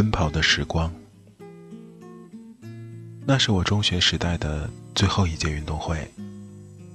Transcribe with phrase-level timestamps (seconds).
[0.00, 0.90] 奔跑的时光，
[3.26, 6.10] 那是我中学时代的最后一届运动会。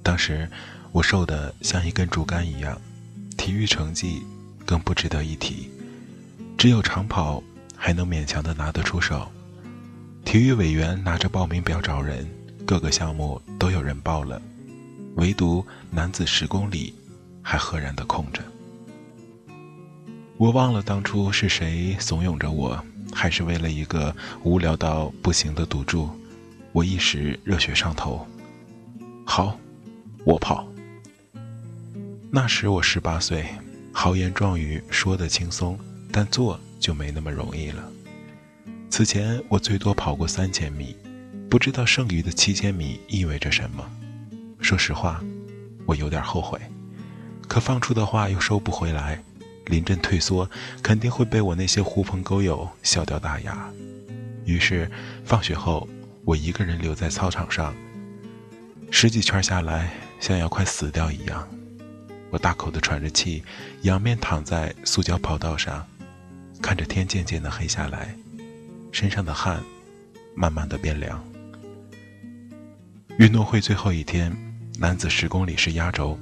[0.02, 0.50] 当时
[0.90, 2.76] 我瘦得像一根竹竿一样，
[3.38, 4.24] 体育成绩
[4.64, 5.70] 更不值得一提，
[6.58, 7.40] 只有长跑
[7.76, 9.30] 还能勉强的拿得出手。
[10.24, 12.28] 体育委员拿着报名表找人，
[12.66, 14.42] 各个项目都有人报了，
[15.14, 16.92] 唯独男子十公里
[17.40, 18.42] 还赫然的空着。
[20.38, 22.84] 我忘了当初是谁怂恿着我。
[23.16, 26.10] 还是为了一个无聊到不行的赌注，
[26.70, 28.26] 我一时热血上头。
[29.24, 29.58] 好，
[30.22, 30.68] 我跑。
[32.30, 33.46] 那时我十八岁，
[33.90, 35.78] 豪言壮语说得轻松，
[36.12, 37.82] 但做就没那么容易了。
[38.90, 40.94] 此前我最多跑过三千米，
[41.48, 43.82] 不知道剩余的七千米意味着什么。
[44.60, 45.24] 说实话，
[45.86, 46.60] 我有点后悔，
[47.48, 49.22] 可放出的话又收不回来。
[49.66, 50.48] 临阵退缩，
[50.82, 53.70] 肯定会被我那些狐朋狗友笑掉大牙。
[54.44, 54.90] 于是，
[55.24, 55.88] 放学后，
[56.24, 57.74] 我一个人留在操场上。
[58.90, 59.90] 十几圈下来，
[60.20, 61.48] 像要快死掉一样。
[62.30, 63.42] 我大口的喘着气，
[63.82, 65.84] 仰面躺在塑胶跑道上，
[66.62, 68.14] 看着天渐渐的黑下来，
[68.92, 69.60] 身上的汗
[70.34, 71.22] 慢慢的变凉。
[73.18, 74.34] 运动会最后一天，
[74.78, 76.18] 男子十公里是压轴，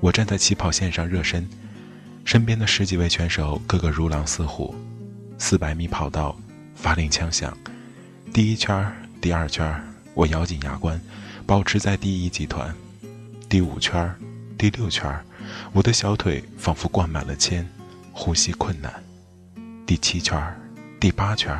[0.00, 1.48] 我站在起跑线上热身。
[2.24, 4.74] 身边的十几位选手个个如狼似虎，
[5.38, 6.36] 四百米跑道，
[6.74, 7.56] 发令枪响，
[8.32, 9.80] 第一圈第二圈
[10.14, 11.00] 我咬紧牙关，
[11.46, 12.74] 保持在第一集团。
[13.48, 14.12] 第五圈
[14.58, 15.08] 第六圈
[15.72, 17.68] 我的小腿仿佛灌满了铅，
[18.10, 18.92] 呼吸困难。
[19.86, 20.42] 第七圈
[20.98, 21.56] 第八圈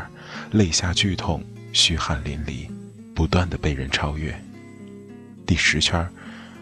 [0.51, 2.69] 肋下剧痛，虚汗淋漓，
[3.15, 4.35] 不断的被人超越。
[5.47, 6.09] 第十圈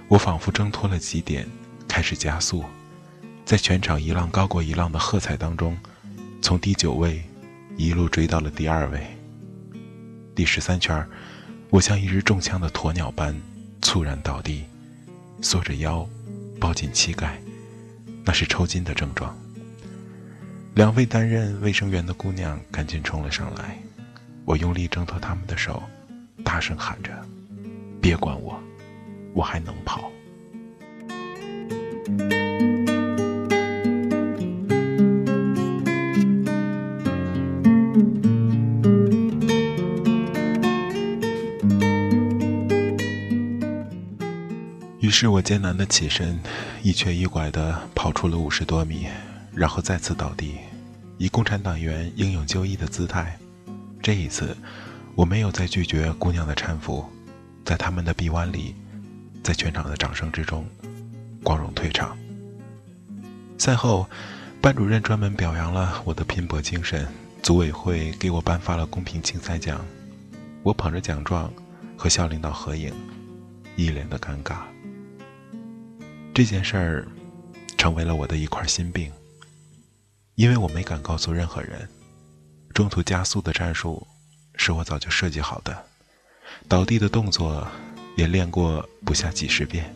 [0.09, 1.47] 我仿佛挣脱了极点，
[1.87, 2.65] 开始加速。
[3.45, 5.77] 在全场一浪高过一浪的喝彩当中，
[6.41, 7.23] 从第九位
[7.77, 9.07] 一路追到了第二位。
[10.35, 11.07] 第十三圈，
[11.69, 13.39] 我像一只中枪的鸵鸟般
[13.83, 14.65] 猝然倒地，
[15.43, 16.09] 缩着腰，
[16.59, 17.39] 抱紧膝盖，
[18.25, 19.37] 那是抽筋的症状。
[20.75, 23.77] 两位担任卫生员的姑娘赶紧冲了上来，
[24.47, 25.83] 我用力挣脱他们的手，
[26.43, 27.11] 大声喊着
[28.01, 28.59] ：“别管我，
[29.35, 30.11] 我还能跑。”
[45.22, 46.37] 是我艰难的起身，
[46.83, 49.06] 一瘸一拐的跑出了五十多米，
[49.55, 50.56] 然后再次倒地，
[51.16, 53.38] 以共产党员英勇就义的姿态。
[54.03, 54.56] 这一次，
[55.15, 57.05] 我没有再拒绝姑娘的搀扶，
[57.64, 58.75] 在他们的臂弯里，
[59.44, 60.67] 在全场的掌声之中，
[61.44, 62.19] 光荣退场。
[63.58, 64.08] 赛后，
[64.61, 67.06] 班主任专门表扬了我的拼搏精神，
[67.44, 69.87] 组委会给我颁发了公平竞赛奖，
[70.64, 71.49] 我捧着奖状
[71.97, 72.93] 和校领导合影，
[73.76, 74.56] 一脸的尴尬。
[76.34, 77.06] 这件事儿
[77.76, 79.12] 成为了我的一块心病，
[80.34, 81.87] 因为我没敢告诉任何人。
[82.73, 84.06] 中途加速的战术
[84.56, 85.84] 是我早就设计好的，
[86.69, 87.69] 倒地的动作
[88.17, 89.94] 也练过不下几十遍，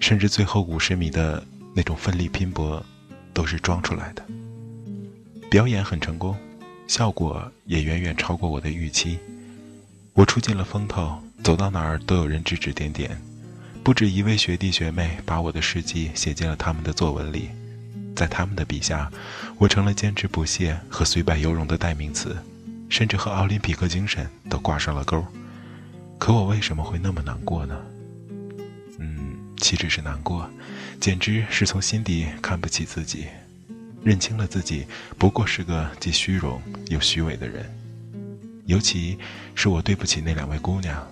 [0.00, 1.42] 甚至最后五十米的
[1.74, 2.84] 那种奋力拼搏
[3.32, 4.22] 都是装出来的。
[5.50, 6.36] 表演很成功，
[6.86, 9.18] 效果也远远超过我的预期。
[10.12, 13.18] 我出尽了风头，走到哪儿都有人指指点点。
[13.88, 17.48] 不止一位学弟学妹把我的事迹写进了他们的作文里，
[18.14, 19.10] 在他们的笔下，
[19.56, 22.36] 我成了坚持不懈和虽败犹荣的代名词。
[22.90, 25.24] 甚至和奥林匹克精神都挂上了钩。
[26.18, 27.80] 可我为什么会那么难过呢？
[28.98, 30.46] 嗯，岂止是难过，
[31.00, 33.24] 简直是从心底看不起自己，
[34.04, 34.84] 认清了自己
[35.16, 37.64] 不过是个既虚荣又虚伪的人。
[38.66, 39.18] 尤其
[39.54, 41.10] 是我对不起那两位姑娘，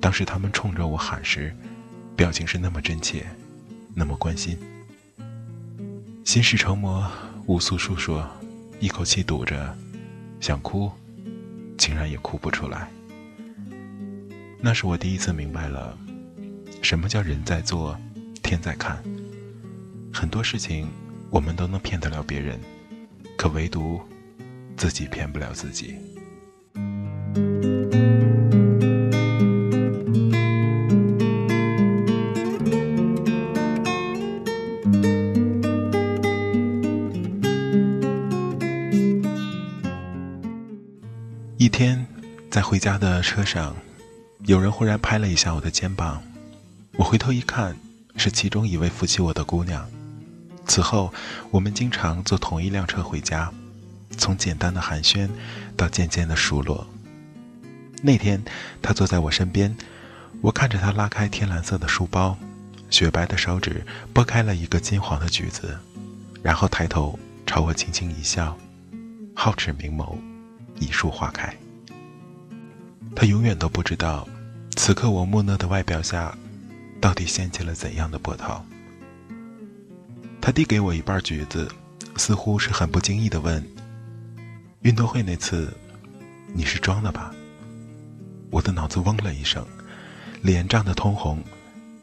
[0.00, 1.54] 当时她们冲着我喊时，
[2.16, 3.26] 表情是那么真切，
[3.94, 4.56] 那么关心。
[6.24, 7.10] 心事成魔，
[7.46, 8.28] 无诉诉说，
[8.78, 9.76] 一口气堵着，
[10.40, 10.90] 想哭，
[11.76, 12.88] 竟然也哭不出来。
[14.60, 15.98] 那是我第一次明白了，
[16.82, 17.98] 什么叫人在做，
[18.42, 19.02] 天在看。
[20.12, 20.88] 很多事情
[21.30, 22.60] 我们都能骗得了别人，
[23.36, 24.00] 可唯独
[24.76, 25.96] 自己骗不了自己。
[42.82, 43.76] 家的车上。
[44.46, 46.20] 有人忽然拍了一下我的肩膀，
[46.96, 47.76] 我回头一看，
[48.16, 49.88] 是其中一位扶起我的姑娘。
[50.66, 51.14] 此后，
[51.52, 53.52] 我们经常坐同一辆车回家，
[54.18, 55.30] 从简单的寒暄
[55.76, 56.84] 到渐渐的熟络。
[58.02, 58.42] 那天，
[58.82, 59.76] 她坐在我身边，
[60.40, 62.36] 我看着她拉开天蓝色的书包，
[62.90, 65.78] 雪白的手指拨开了一个金黄的橘子，
[66.42, 68.58] 然后抬头朝我轻轻一笑，
[69.36, 70.16] 皓齿明眸，
[70.80, 71.56] 一树花开。
[73.14, 74.26] 他永远都不知道。
[74.76, 76.36] 此刻我木讷的外表下，
[77.00, 78.64] 到底掀起了怎样的波涛？
[80.40, 81.70] 他递给我一半橘子，
[82.16, 83.64] 似乎是很不经意的问
[84.82, 85.72] ：“运动会那次，
[86.54, 87.32] 你是装的吧？”
[88.50, 89.64] 我的脑子嗡了一声，
[90.40, 91.42] 脸涨得通红，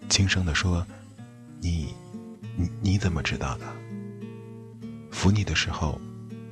[0.09, 0.85] 轻声地说
[1.59, 1.93] ：“你，
[2.55, 3.65] 你你怎么知道的？”
[5.11, 5.99] 扶你的时候，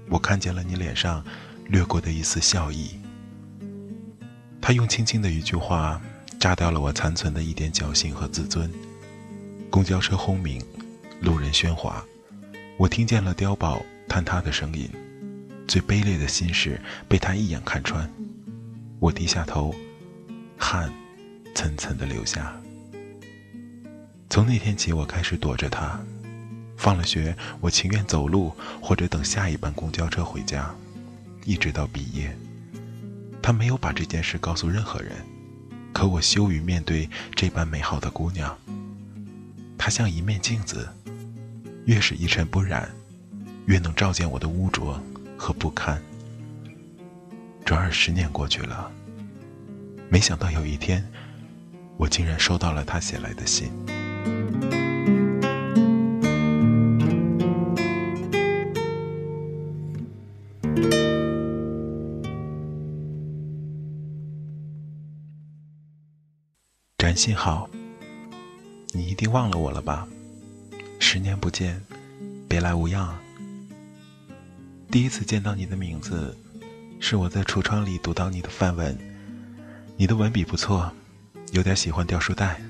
[0.09, 1.23] 我看见了你脸上
[1.67, 2.99] 掠过的一丝笑意。
[4.67, 6.01] 他用轻轻的一句话，
[6.41, 8.69] 炸掉了我残存的一点侥幸和自尊。
[9.69, 10.61] 公交车轰鸣，
[11.21, 12.03] 路人喧哗，
[12.75, 14.89] 我听见了碉堡坍塌的声音，
[15.69, 18.11] 最卑劣的心事被他一眼看穿。
[18.99, 19.73] 我低下头，
[20.57, 20.91] 汗
[21.55, 22.53] 涔涔的流下。
[24.29, 25.97] 从那天起，我开始躲着他。
[26.75, 30.75] 放了学，我情愿走路或者等下一班公交车回家，
[31.45, 32.37] 一直到毕业。
[33.47, 35.25] 他没有把这件事告诉任何人，
[35.93, 38.53] 可我羞于面对这般美好的姑娘。
[39.77, 40.89] 她像一面镜子，
[41.85, 42.89] 越是一尘不染，
[43.67, 45.01] 越能照见我的污浊
[45.37, 45.97] 和不堪。
[47.63, 48.91] 转眼十年过去了，
[50.09, 51.01] 没想到有一天，
[51.95, 53.71] 我竟然收到了他写来的信。
[67.17, 67.67] 信好，
[68.91, 70.07] 你一定忘了我了吧？
[70.99, 71.81] 十年不见，
[72.47, 73.17] 别来无恙。
[74.91, 76.37] 第一次见到你的名字，
[76.99, 78.95] 是我在橱窗里读到你的范文。
[79.95, 80.91] 你的文笔不错，
[81.53, 82.61] 有点喜欢掉书袋，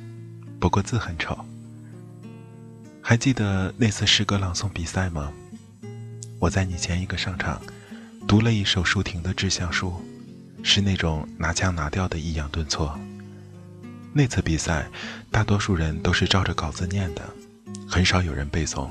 [0.62, 1.38] 不过字很丑。
[3.02, 5.34] 还记得那次诗歌朗诵比赛吗？
[6.40, 7.62] 我在你前一个上场，
[8.26, 10.02] 读了一首舒婷的《致橡树》，
[10.64, 12.98] 是那种拿腔拿调的抑扬顿挫。
[14.18, 14.88] 那次比赛，
[15.30, 17.22] 大多数人都是照着稿子念的，
[17.88, 18.90] 很少有人背诵，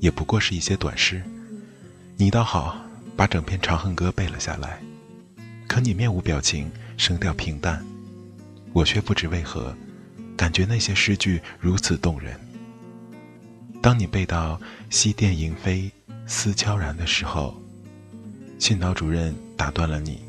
[0.00, 1.22] 也不过是一些短诗。
[2.16, 2.82] 你倒好，
[3.14, 4.80] 把整篇《长恨歌》背了下来，
[5.68, 7.84] 可你面无表情，声调平淡，
[8.72, 9.76] 我却不知为何，
[10.38, 12.34] 感觉那些诗句如此动人。
[13.82, 15.92] 当你背到“西殿萤飞
[16.26, 17.54] 思悄然”的时候，
[18.58, 20.22] 训导主任打断了你，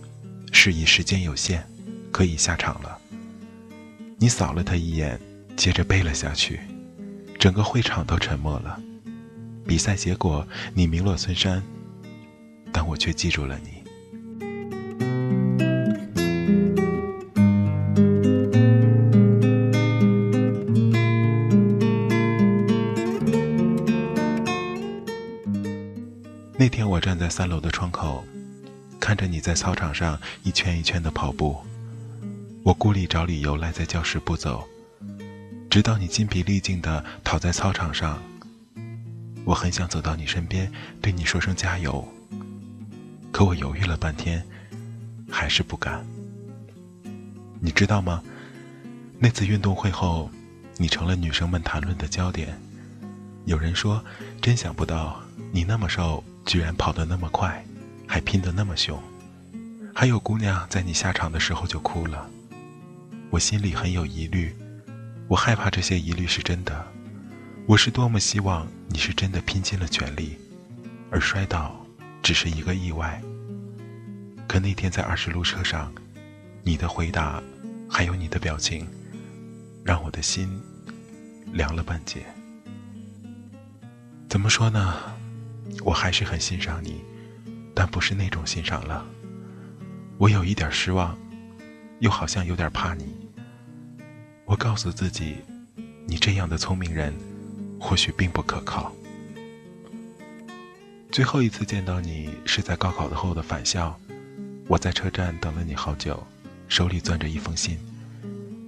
[0.52, 1.66] 示意时间有限，
[2.12, 3.00] 可以下场了。
[4.18, 5.20] 你扫了他一眼，
[5.58, 6.60] 接着背了下去，
[7.38, 8.80] 整个会场都沉默了。
[9.68, 11.62] 比赛结果你名落孙山，
[12.72, 13.84] 但我却记住了你。
[26.58, 28.24] 那天我站在三楼的窗口，
[29.02, 31.58] 看着你在操场上一圈一圈的跑步。
[32.64, 34.66] 我孤里找理由赖在教室不走，
[35.70, 38.24] 直到你筋疲力尽的躺在操场上。
[39.44, 42.08] 我很想走到你身边，对你说声加油，
[43.34, 44.42] 可我犹豫了半天，
[45.30, 46.06] 还是不敢。
[47.60, 48.24] 你知道吗？
[49.20, 50.32] 那次运动会后，
[50.78, 52.58] 你成了女生们谈论的焦点。
[53.44, 54.02] 有人说，
[54.42, 57.62] 真想不到你那么瘦，居然跑得那么快，
[58.08, 58.98] 还拼得那么凶。
[59.94, 62.30] 还有姑娘在你下场的时候就哭了。
[63.34, 64.56] 我心里很有疑虑，
[65.28, 66.86] 我害怕这些疑虑是真的。
[67.66, 70.38] 我是多么希望你是真的拼尽了全力，
[71.10, 71.84] 而摔倒
[72.22, 73.20] 只是一个意外。
[74.48, 75.92] 可那天在二十路车上，
[76.62, 77.42] 你的回答，
[77.90, 78.88] 还有你的表情，
[79.84, 80.48] 让我的心
[81.54, 82.24] 凉了半截。
[84.30, 84.94] 怎么说呢？
[85.84, 87.04] 我还是很欣赏你，
[87.74, 89.04] 但不是那种欣赏了。
[90.20, 91.18] 我有一点失望，
[91.98, 93.23] 又好像有点怕你。
[94.54, 95.38] 我告诉自己，
[96.06, 97.12] 你这样的聪明人，
[97.80, 98.94] 或许并不可靠。
[101.12, 104.00] 最后一次见到你是在高考后的返校。
[104.68, 106.24] 我在车站等了你好久，
[106.68, 107.80] 手里攥着一封信，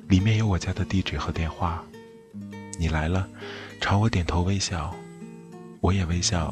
[0.07, 1.85] 里面有我家的地址和电话。
[2.79, 3.29] 你来了，
[3.79, 4.91] 朝我点头微笑，
[5.81, 6.51] 我也微笑，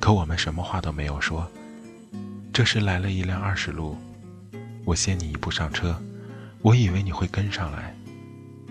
[0.00, 1.48] 可我们什么话都没有说。
[2.52, 3.96] 这时来了一辆二十路，
[4.84, 5.96] 我先你一步上车，
[6.62, 7.94] 我以为你会跟上来，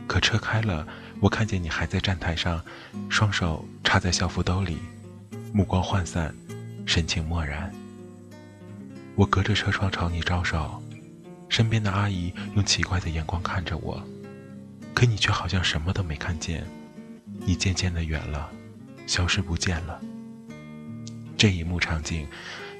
[0.07, 0.87] 可车开了，
[1.19, 2.63] 我看见你还在站台上，
[3.09, 4.77] 双手插在校服兜里，
[5.53, 6.35] 目光涣散，
[6.85, 7.73] 神情漠然。
[9.15, 10.81] 我隔着车窗朝你招手，
[11.49, 14.03] 身边的阿姨用奇怪的眼光看着我，
[14.93, 16.65] 可你却好像什么都没看见。
[17.45, 18.51] 你渐渐的远了，
[19.07, 19.99] 消失不见了。
[21.37, 22.27] 这一幕场景，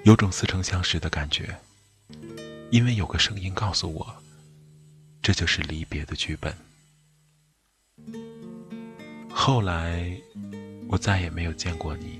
[0.04, 1.58] 有种似曾相识的感觉，
[2.70, 4.16] 因为有个声音告诉我，
[5.22, 6.56] 这就是离别的剧本。
[9.32, 10.16] 后来，
[10.88, 12.20] 我再也没有见过你。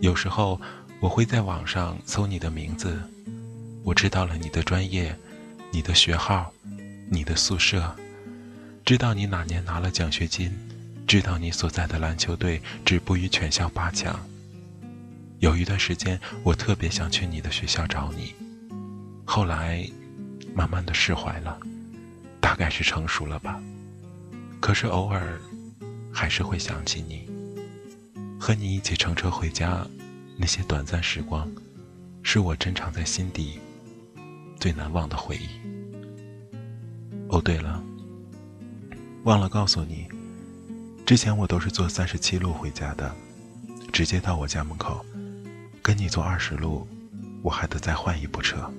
[0.00, 0.60] 有时候。
[1.00, 2.98] 我会在网上搜你的名字，
[3.82, 5.14] 我知道了你的专业、
[5.70, 6.50] 你的学号、
[7.10, 7.94] 你的宿舍，
[8.86, 10.50] 知道你哪年拿了奖学金，
[11.06, 14.18] 知道你所在的篮球队止步于全校八强。
[15.40, 18.32] 有一段时间，我特别想去你的学校找你，
[19.26, 19.86] 后来
[20.54, 21.60] 慢慢的释怀了，
[22.40, 23.60] 大概是成熟了吧。
[24.64, 25.38] 可是偶尔
[26.10, 27.28] 还是会想起你，
[28.40, 29.86] 和你一起乘车回家。
[30.38, 31.46] 那些短暂时光，
[32.22, 33.60] 是我珍藏在心底
[34.58, 35.48] 最难忘的回忆。
[37.28, 37.84] 哦，对了，
[39.24, 40.08] 忘了告诉你，
[41.04, 43.14] 之前我都是坐三十七路回家的，
[43.92, 45.04] 直接到我家门口。
[45.82, 46.88] 跟你坐二十路，
[47.42, 48.72] 我还得再换一部车。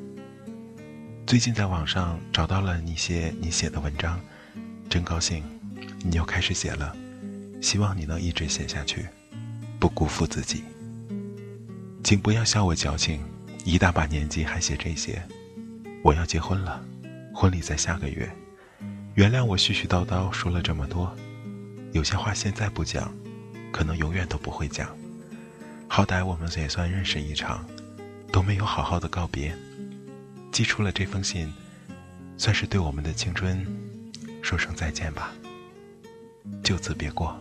[1.27, 4.20] 最近在网上找到了一些你写的文章，
[4.89, 5.44] 真高兴，
[6.07, 6.95] 你又开始写了，
[7.59, 9.07] 希望你能一直写下去，
[9.79, 10.63] 不辜负自己。
[12.03, 13.24] 请不要笑我矫情，
[13.63, 15.19] 一大把年纪还写这些。
[16.03, 16.79] 我要结婚了，
[17.33, 18.31] 婚礼在下个月。
[19.15, 21.12] 原谅我絮絮叨叨说了这么多，
[21.91, 23.12] 有些话现在不讲，
[23.71, 24.95] 可能永远都不会讲。
[25.88, 27.65] 好歹我们也算认识一场，
[28.31, 29.57] 都没有好好的告别。
[30.51, 31.51] 寄出了这封信，
[32.38, 33.65] 算是对我们的青春
[34.43, 35.33] 说声再见吧。
[36.64, 37.36] 就此别过。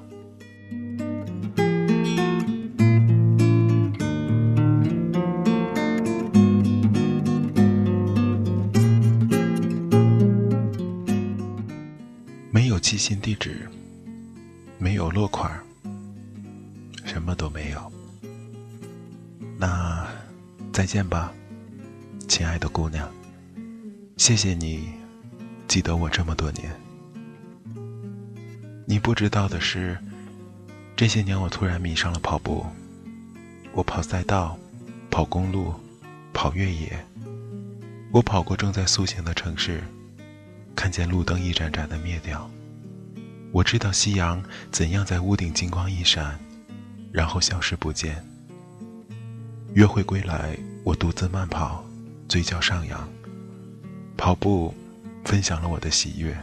[12.50, 13.68] 没有寄信地址
[14.78, 15.50] 没有落款，
[17.04, 17.92] 什么都没有。
[19.58, 20.06] 那
[20.72, 21.32] 再见吧，
[22.28, 23.08] 亲爱的姑娘。
[24.16, 24.88] 谢谢你
[25.66, 26.83] 记得我这么多年。
[28.86, 29.98] 你不知道的是，
[30.94, 32.66] 这些年我突然迷上了跑步。
[33.72, 34.58] 我跑赛道，
[35.10, 35.74] 跑公路，
[36.34, 37.04] 跑越野。
[38.12, 39.82] 我跑过正在苏醒的城市，
[40.76, 42.48] 看见路灯一盏盏的灭掉。
[43.52, 46.38] 我知道夕阳怎样在屋顶金光一闪，
[47.10, 48.24] 然后消失不见。
[49.72, 51.82] 约会归来，我独自慢跑，
[52.28, 53.08] 嘴角上扬。
[54.16, 54.74] 跑步，
[55.24, 56.36] 分享了我的喜悦。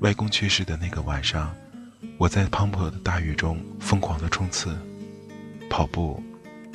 [0.00, 1.54] 外公去世的那个晚上，
[2.18, 4.76] 我在滂沱的大雨中疯狂的冲刺，
[5.70, 6.22] 跑步，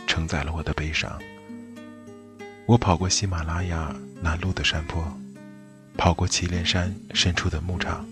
[0.07, 1.19] 承载了我的悲伤。
[2.65, 5.05] 我跑过喜马拉雅南麓的山坡，
[5.97, 8.05] 跑过祁连山深处的牧场。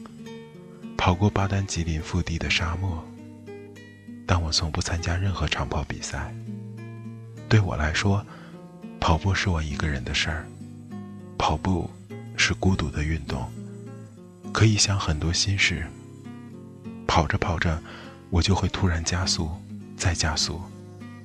[0.96, 3.02] 跑过巴丹吉林腹地的沙漠，
[4.28, 6.32] 但我从不参加任何长跑比赛。
[7.48, 8.24] 对我来说，
[9.00, 10.46] 跑步是我一个人的事儿，
[11.38, 11.90] 跑步
[12.36, 13.50] 是孤独的运动，
[14.52, 15.86] 可以想很多心事。
[17.08, 17.82] 跑着跑着，
[18.30, 19.50] 我就会突然加速，
[19.98, 20.62] 再加速，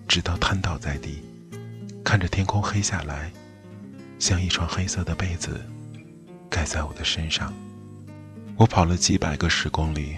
[0.08, 1.22] 直到瘫倒在地，
[2.02, 3.30] 看着天空黑下来，
[4.18, 5.60] 像一床黑色的被子
[6.48, 7.52] 盖在我的身上。
[8.56, 10.16] 我跑了几百个十公里，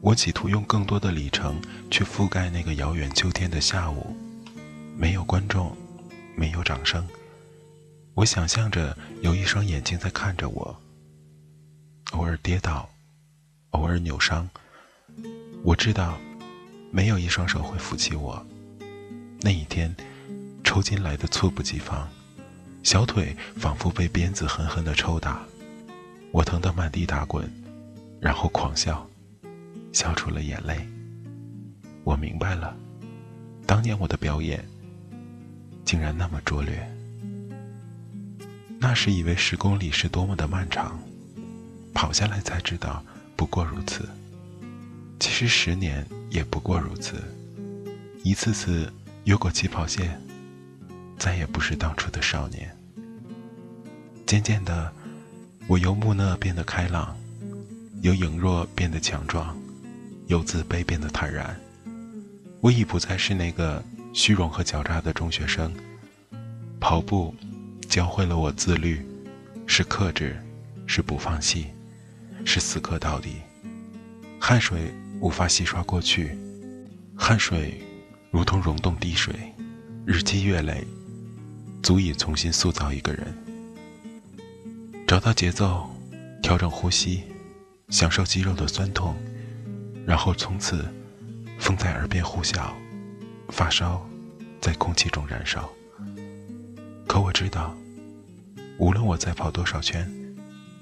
[0.00, 4.16] 我企图用更多的里程去覆盖那个遥远秋天的下午，
[4.96, 5.76] 没有观众，
[6.34, 7.06] 没有掌声，
[8.14, 10.80] 我想象着有一双眼睛在看着我。
[12.12, 12.88] 偶尔跌倒，
[13.70, 14.48] 偶尔扭伤。
[15.62, 16.18] 我知道，
[16.90, 18.44] 没有一双手会扶起我。
[19.40, 19.94] 那一天，
[20.64, 22.08] 抽筋来的猝不及防，
[22.82, 25.42] 小腿仿佛被鞭子狠狠的抽打，
[26.32, 27.50] 我疼得满地打滚，
[28.20, 29.06] 然后狂笑，
[29.92, 30.86] 笑出了眼泪。
[32.04, 32.74] 我明白了，
[33.66, 34.64] 当年我的表演
[35.84, 36.90] 竟然那么拙劣。
[38.80, 40.98] 那时以为十公里是多么的漫长。
[41.92, 43.04] 跑下来才知道，
[43.36, 44.08] 不过如此。
[45.18, 47.22] 其实十年也不过如此。
[48.22, 48.92] 一次次
[49.24, 50.20] 越过起跑线，
[51.18, 52.74] 再也不是当初的少年。
[54.26, 54.92] 渐渐的，
[55.66, 57.16] 我由木讷变得开朗，
[58.02, 59.56] 由羸弱变得强壮，
[60.26, 61.58] 由自卑变得坦然。
[62.60, 65.72] 我已不再是那个虚荣和狡诈的中学生。
[66.80, 67.34] 跑步
[67.88, 69.04] 教会了我自律，
[69.66, 70.36] 是克制，
[70.86, 71.66] 是不放弃。
[72.44, 73.36] 是死磕到底，
[74.40, 76.36] 汗水无法洗刷过去，
[77.16, 77.80] 汗水
[78.30, 79.34] 如同溶洞滴水，
[80.06, 80.86] 日积月累，
[81.82, 83.34] 足以重新塑造一个人。
[85.06, 85.88] 找到节奏，
[86.42, 87.24] 调整呼吸，
[87.88, 89.16] 享受肌肉的酸痛，
[90.06, 90.86] 然后从此
[91.58, 92.70] 风在耳边呼啸，
[93.48, 94.06] 发烧
[94.60, 95.68] 在空气中燃烧。
[97.06, 97.74] 可我知道，
[98.78, 100.10] 无论我再跑多少圈，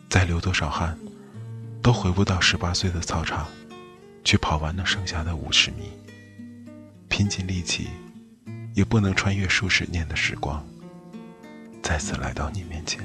[0.09, 0.99] 再流多少汗。
[1.87, 3.47] 都回不到十八岁的操场，
[4.25, 5.93] 去跑完那剩下的五十米。
[7.09, 7.87] 拼尽力气，
[8.75, 10.67] 也不能穿越数十年的时光，
[11.85, 13.01] 再次来到你面前。